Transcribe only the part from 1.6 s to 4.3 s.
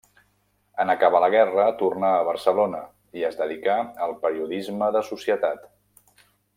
tornà a Barcelona i es dedicà al